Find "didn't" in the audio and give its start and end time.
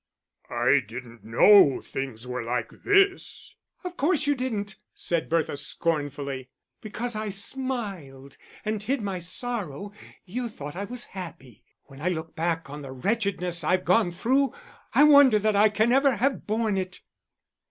0.87-1.23, 4.33-4.75